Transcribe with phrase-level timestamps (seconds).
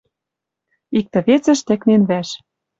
[0.97, 2.29] Иктӹ-весӹш тӹкнен вӓш.